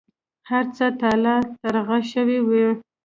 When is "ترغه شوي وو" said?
1.61-2.67